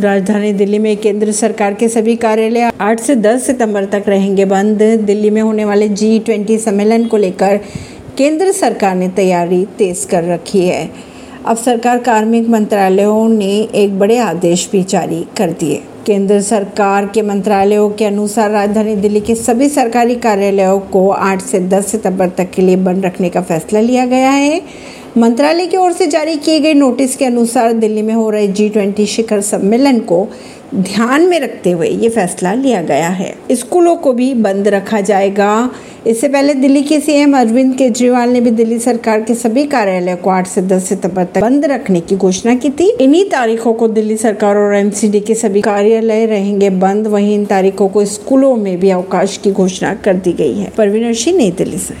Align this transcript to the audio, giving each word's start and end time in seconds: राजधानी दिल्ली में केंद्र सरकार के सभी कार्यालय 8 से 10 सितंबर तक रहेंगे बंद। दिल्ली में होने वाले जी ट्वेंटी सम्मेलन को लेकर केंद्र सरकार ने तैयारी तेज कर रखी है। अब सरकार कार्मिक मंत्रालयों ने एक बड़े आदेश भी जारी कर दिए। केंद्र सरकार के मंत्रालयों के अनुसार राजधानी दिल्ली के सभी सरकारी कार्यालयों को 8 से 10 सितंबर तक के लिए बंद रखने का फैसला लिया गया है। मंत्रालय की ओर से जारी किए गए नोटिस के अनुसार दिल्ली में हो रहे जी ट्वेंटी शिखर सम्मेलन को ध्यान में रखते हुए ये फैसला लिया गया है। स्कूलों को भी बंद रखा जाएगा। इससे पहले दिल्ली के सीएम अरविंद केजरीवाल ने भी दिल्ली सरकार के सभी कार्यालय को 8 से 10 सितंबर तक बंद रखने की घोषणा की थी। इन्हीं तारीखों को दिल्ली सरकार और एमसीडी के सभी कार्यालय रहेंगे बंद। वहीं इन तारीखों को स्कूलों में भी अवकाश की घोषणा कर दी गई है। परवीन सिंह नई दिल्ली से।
राजधानी 0.00 0.52
दिल्ली 0.52 0.78
में 0.78 0.96
केंद्र 0.96 1.32
सरकार 1.32 1.74
के 1.74 1.88
सभी 1.88 2.14
कार्यालय 2.16 2.70
8 2.80 3.00
से 3.00 3.16
10 3.16 3.46
सितंबर 3.46 3.84
तक 3.84 4.04
रहेंगे 4.08 4.44
बंद। 4.44 4.82
दिल्ली 5.00 5.30
में 5.30 5.40
होने 5.42 5.64
वाले 5.64 5.88
जी 5.88 6.18
ट्वेंटी 6.18 6.58
सम्मेलन 6.58 7.04
को 7.06 7.16
लेकर 7.16 7.56
केंद्र 8.18 8.52
सरकार 8.52 8.94
ने 8.94 9.08
तैयारी 9.08 9.64
तेज 9.78 10.04
कर 10.04 10.24
रखी 10.24 10.66
है। 10.66 10.90
अब 11.46 11.56
सरकार 11.56 11.98
कार्मिक 11.98 12.48
मंत्रालयों 12.48 13.28
ने 13.28 13.52
एक 13.74 13.98
बड़े 13.98 14.18
आदेश 14.18 14.68
भी 14.72 14.82
जारी 14.82 15.24
कर 15.36 15.50
दिए। 15.50 15.82
केंद्र 16.06 16.40
सरकार 16.40 17.06
के 17.06 17.22
मंत्रालयों 17.22 17.90
के 17.90 18.04
अनुसार 18.04 18.50
राजधानी 18.50 18.96
दिल्ली 18.96 19.20
के 19.20 19.34
सभी 19.34 19.68
सरकारी 19.68 20.14
कार्यालयों 20.16 20.78
को 20.80 21.08
8 21.10 21.40
से 21.40 21.60
10 21.60 21.86
सितंबर 21.86 22.28
तक 22.28 22.50
के 22.50 22.62
लिए 22.62 22.76
बंद 22.76 23.04
रखने 23.06 23.28
का 23.28 23.40
फैसला 23.40 23.80
लिया 23.80 24.06
गया 24.06 24.30
है। 24.30 24.62
मंत्रालय 25.18 25.66
की 25.66 25.76
ओर 25.76 25.92
से 25.92 26.06
जारी 26.06 26.36
किए 26.36 26.60
गए 26.60 26.74
नोटिस 26.74 27.16
के 27.16 27.24
अनुसार 27.24 27.72
दिल्ली 27.72 28.02
में 28.02 28.14
हो 28.14 28.30
रहे 28.30 28.48
जी 28.48 28.68
ट्वेंटी 28.68 29.06
शिखर 29.06 29.40
सम्मेलन 29.40 29.98
को 29.98 30.28
ध्यान 30.74 31.22
में 31.22 31.40
रखते 31.40 31.70
हुए 31.70 31.88
ये 31.88 32.08
फैसला 32.08 32.54
लिया 32.54 32.82
गया 32.82 33.08
है। 33.08 33.34
स्कूलों 33.52 33.96
को 33.96 34.12
भी 34.12 34.34
बंद 34.34 34.68
रखा 34.68 35.00
जाएगा। 35.00 35.70
इससे 36.06 36.28
पहले 36.28 36.54
दिल्ली 36.54 36.82
के 36.82 37.00
सीएम 37.00 37.36
अरविंद 37.36 37.76
केजरीवाल 37.76 38.28
ने 38.28 38.40
भी 38.40 38.50
दिल्ली 38.50 38.78
सरकार 38.78 39.20
के 39.20 39.34
सभी 39.34 39.64
कार्यालय 39.64 40.16
को 40.16 40.30
8 40.30 40.46
से 40.46 40.62
10 40.62 40.88
सितंबर 40.88 41.24
तक 41.24 41.40
बंद 41.40 41.64
रखने 41.64 42.00
की 42.00 42.16
घोषणा 42.16 42.54
की 42.54 42.70
थी। 42.70 42.96
इन्हीं 43.00 43.24
तारीखों 43.24 43.72
को 43.72 43.88
दिल्ली 43.88 44.16
सरकार 44.16 44.56
और 44.56 44.74
एमसीडी 44.74 45.20
के 45.20 45.34
सभी 45.34 45.60
कार्यालय 45.60 46.26
रहेंगे 46.26 46.70
बंद। 46.70 47.06
वहीं 47.06 47.34
इन 47.34 47.44
तारीखों 47.44 47.88
को 47.88 48.04
स्कूलों 48.04 48.56
में 48.56 48.80
भी 48.80 48.90
अवकाश 48.90 49.36
की 49.36 49.52
घोषणा 49.52 49.94
कर 49.94 50.14
दी 50.14 50.32
गई 50.32 50.58
है। 50.58 50.72
परवीन 50.78 51.12
सिंह 51.12 51.36
नई 51.36 51.50
दिल्ली 51.50 51.78
से। 51.78 51.88